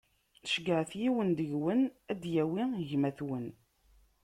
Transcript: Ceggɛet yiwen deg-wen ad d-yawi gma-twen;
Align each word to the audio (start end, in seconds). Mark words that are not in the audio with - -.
Ceggɛet 0.49 0.91
yiwen 1.01 1.29
deg-wen 1.37 1.81
ad 2.11 2.17
d-yawi 2.21 2.63
gma-twen; 2.89 3.45